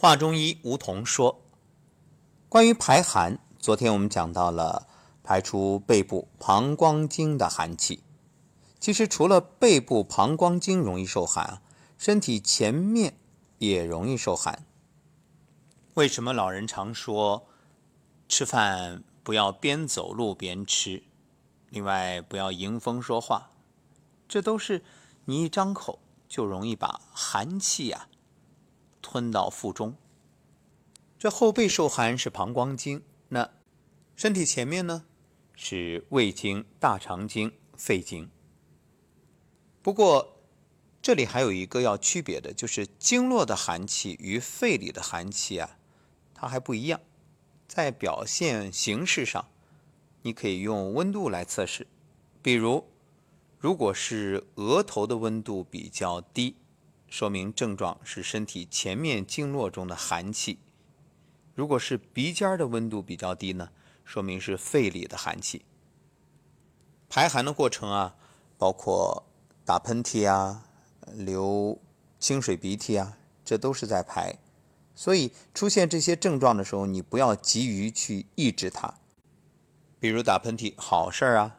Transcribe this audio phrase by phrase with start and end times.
[0.00, 1.42] 华中医吴桐说
[2.48, 4.88] ：“关于排寒，昨天我们讲到了
[5.22, 8.02] 排出背部膀胱经的寒气。
[8.78, 11.60] 其实除了背部膀胱经容易受寒，
[11.98, 13.18] 身体前面
[13.58, 14.64] 也容易受寒。
[15.92, 17.46] 为什么老人常说
[18.26, 21.02] 吃饭不要边走路边吃？
[21.68, 23.50] 另外不要迎风说话，
[24.26, 24.82] 这都是
[25.26, 28.06] 你一张口就容易把寒气呀。”
[29.10, 29.96] 吞到腹中，
[31.18, 33.50] 这后背受寒是膀胱经，那
[34.14, 35.04] 身体前面呢
[35.56, 38.30] 是胃经、大肠经、肺经。
[39.82, 40.36] 不过
[41.02, 45.76] 这里还有一个要区别的，就是经络的寒气与肺里的寒气啊，
[46.32, 47.00] 它还不一样。
[47.66, 49.48] 在表现形式上，
[50.22, 51.88] 你可以用温度来测试，
[52.40, 52.86] 比如
[53.58, 56.54] 如果是额头的温度比较低。
[57.10, 60.60] 说明症状是身体前面经络中的寒气。
[61.54, 63.70] 如果是鼻尖的温度比较低呢，
[64.04, 65.66] 说明是肺里的寒气。
[67.08, 68.14] 排寒的过程啊，
[68.56, 69.26] 包括
[69.64, 70.64] 打喷嚏啊、
[71.12, 71.78] 流
[72.20, 74.38] 清水鼻涕啊，这都是在排。
[74.94, 78.94] 所以出现这些症状的时候，你不要急于去抑制它。
[79.98, 81.56] 比如打喷嚏，好事儿啊，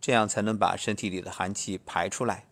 [0.00, 2.46] 这样才能把身体里的寒气排出来。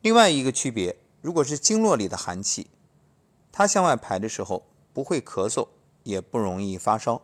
[0.00, 2.68] 另外一个区别，如果是经络里的寒气，
[3.50, 5.68] 它向外排的时候不会咳嗽，
[6.04, 7.22] 也不容易发烧。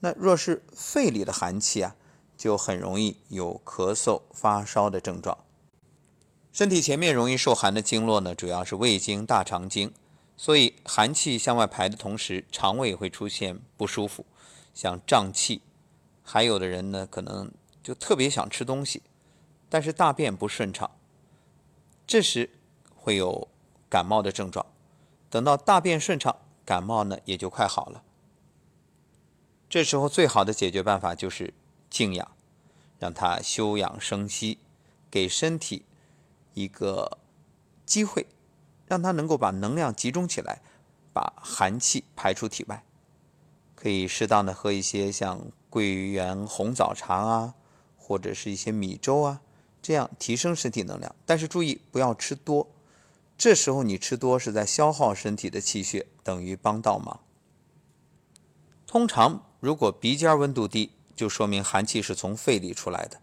[0.00, 1.96] 那若是肺里的寒气啊，
[2.36, 5.38] 就很容易有咳嗽、发烧的症状。
[6.52, 9.92] 身体前面容易受寒的经络呢，主要是胃经、大肠经，
[10.36, 14.26] 所以寒气向外排的同时，肠胃会出现不舒服，
[14.74, 15.62] 像胀气。
[16.22, 17.50] 还有的人呢，可能
[17.82, 19.02] 就特别想吃东西，
[19.70, 20.90] 但是大便不顺畅。
[22.06, 22.50] 这时
[22.94, 23.48] 会有
[23.88, 24.66] 感冒的症状，
[25.30, 28.02] 等到大便顺畅，感冒呢也就快好了。
[29.68, 31.52] 这时候最好的解决办法就是
[31.88, 32.30] 静养，
[32.98, 34.58] 让他休养生息，
[35.10, 35.84] 给身体
[36.52, 37.18] 一个
[37.84, 38.26] 机会，
[38.86, 40.60] 让他能够把能量集中起来，
[41.12, 42.84] 把寒气排出体外。
[43.74, 47.54] 可以适当的喝一些像桂圆红枣茶啊，
[47.98, 49.40] 或者是一些米粥啊。
[49.84, 52.66] 这样提升身体能量，但是注意不要吃多。
[53.36, 57.20] 这时候你吃多是在消耗身体的气血，等于帮倒忙。
[58.86, 63.20] 通常如果鼻尖温度低，就说明寒气是从肺里出来的。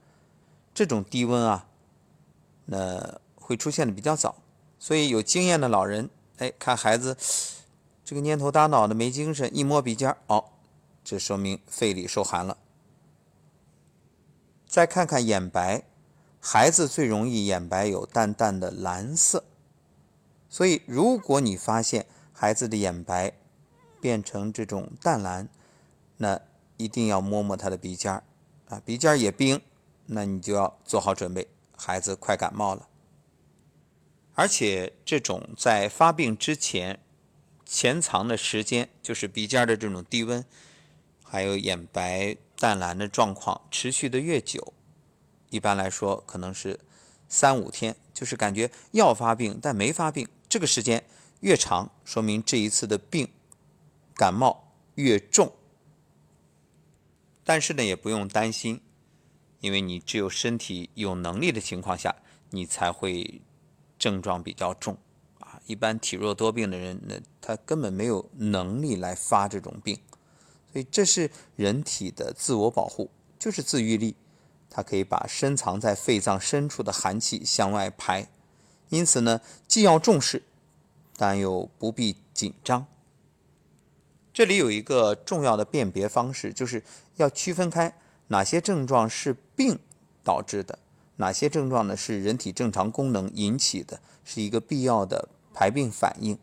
[0.72, 1.68] 这种低温啊，
[2.66, 4.36] 那会出现的比较早。
[4.78, 7.18] 所以有经验的老人，哎，看孩子
[8.06, 10.46] 这个蔫头耷脑的没精神，一摸鼻尖，哦，
[11.04, 12.60] 这说明肺里受寒了。
[14.68, 15.86] 再看看眼白。
[16.44, 19.44] 孩子最容易眼白有淡淡的蓝色，
[20.50, 23.34] 所以如果你发现孩子的眼白
[24.02, 25.48] 变成这种淡蓝，
[26.18, 26.42] 那
[26.78, 28.24] 一定要摸摸他的鼻尖儿
[28.70, 29.62] 啊，鼻尖儿也冰，
[30.08, 31.48] 那你就要做好准备，
[31.78, 32.88] 孩子快感冒了。
[34.34, 37.00] 而且这种在发病之前
[37.64, 40.44] 潜藏的时间，就是鼻尖的这种低温，
[41.24, 44.74] 还有眼白淡蓝的状况持续的越久。
[45.52, 46.80] 一般来说，可能是
[47.30, 50.28] 三五天，就是感觉要发病但没发病。
[50.50, 51.04] 这个时间
[51.42, 53.30] 越长，说明这一次的病
[54.16, 55.52] 感冒越重。
[57.44, 58.82] 但是呢，也不用担心，
[59.60, 62.16] 因为你只有身体有能力的情况下，
[62.52, 63.42] 你才会
[64.00, 64.98] 症状比较重
[65.40, 65.60] 啊。
[65.66, 70.00] 一般体弱多病的人，那他根本没有能力来发这种病，
[70.72, 74.16] 所以这是人体的自我保护，就是自愈力。
[74.72, 78.30] 它可以把深藏在肺脏深处的寒气向外排，
[78.90, 80.44] 因此呢，既要重视，
[81.18, 82.88] 但又不必紧张。
[84.34, 86.82] 这里有一个重要的辨别方式，就是
[87.18, 87.94] 要区分开
[88.28, 89.78] 哪些症状是病
[90.24, 90.80] 导致的，
[91.18, 96.40] 哪些症状呢是人体正常功能引起的，是一个必要的排病反应。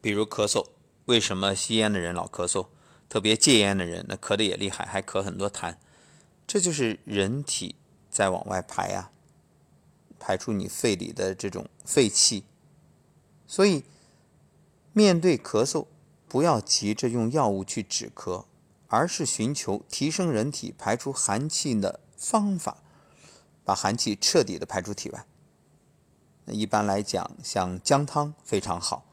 [0.00, 0.64] 比如咳嗽，
[1.06, 2.68] 为什么吸烟的人老咳嗽？
[3.08, 5.74] 特别戒烟的人，那咳得也厉害，还咳很多痰。
[6.48, 7.76] 这就是人体
[8.10, 9.12] 在往外排啊，
[10.18, 12.44] 排出你肺里的这种废气。
[13.46, 13.84] 所以，
[14.94, 15.86] 面对咳嗽，
[16.26, 18.46] 不要急着用药物去止咳，
[18.86, 22.78] 而是寻求提升人体排出寒气的方法，
[23.62, 25.26] 把寒气彻底的排出体外。
[26.46, 29.04] 那一般来讲，像姜汤非常好，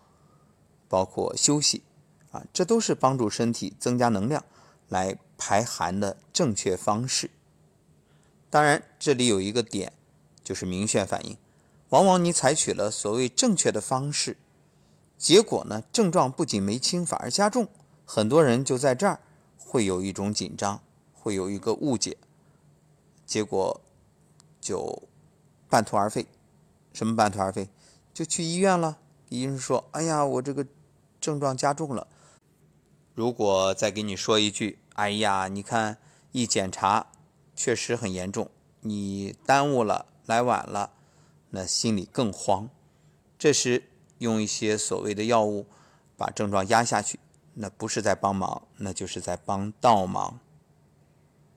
[0.88, 1.84] 包括休息
[2.32, 4.46] 啊，这都是帮助身体增加能量。
[4.88, 7.30] 来排寒的正确方式。
[8.50, 9.94] 当然，这里有一个点，
[10.44, 11.38] 就是明眩反应。
[11.90, 14.38] 往往你采取了所谓正确的方式，
[15.18, 17.68] 结果呢，症状不仅没轻，反而加重。
[18.06, 19.20] 很多人就在这儿
[19.58, 20.82] 会有一种紧张，
[21.14, 22.18] 会有一个误解，
[23.26, 23.82] 结果
[24.60, 25.04] 就
[25.70, 26.26] 半途而废。
[26.94, 27.70] 什么半途而废？
[28.14, 28.98] 就去医院了。
[29.30, 30.66] 医生说：“哎呀，我这个
[31.20, 32.08] 症状加重了。”
[33.14, 35.97] 如果再给你说一句：“哎呀，你看
[36.33, 37.07] 一检查
[37.56, 38.50] 确实很严重，
[38.81, 40.92] 你耽误了，来晚了。”
[41.51, 42.69] 那心里更慌。
[43.39, 43.83] 这时
[44.18, 45.68] 用一些所谓的药物
[46.18, 47.19] 把症状压下去，
[47.53, 50.39] 那不是在帮忙，那就是在帮倒忙。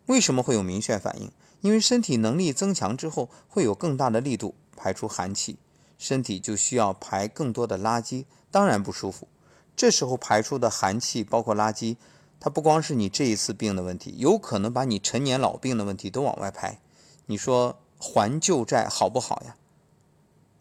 [0.06, 1.32] 为什么会有明显反应？
[1.61, 4.55] 因为身体能力增强之后，会有更大的力度。
[4.76, 5.58] 排出寒气，
[5.99, 9.26] 身体就需要排更多的垃圾，当然不舒服。
[9.75, 11.96] 这时候排出的寒气包括垃圾，
[12.40, 16.81] 它不光是你这一次病的问题，有可能把你陈年老病的问题都往外排。
[17.26, 19.56] 你说还旧债好不好呀？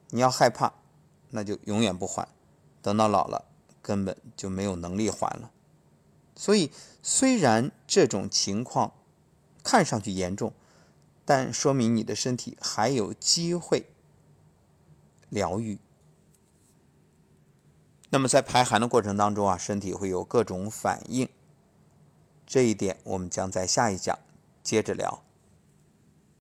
[0.09, 0.74] 你要害怕，
[1.29, 2.27] 那就永远不还，
[2.81, 3.45] 等到老了
[3.81, 5.51] 根本就没有能力还了。
[6.35, 6.71] 所以，
[7.01, 8.94] 虽然这种情况
[9.63, 10.53] 看上去严重，
[11.25, 13.88] 但说明你的身体还有机会。
[15.30, 15.77] 疗愈。
[18.09, 21.27] 那么在排寒的过程当中啊，身体会有各种反应，
[22.47, 24.17] 这一点我们将在下一讲
[24.63, 25.26] 接着聊。